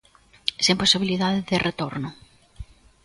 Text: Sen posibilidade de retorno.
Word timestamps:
Sen 0.65 0.75
posibilidade 0.81 1.39
de 1.49 1.57
retorno. 1.67 2.09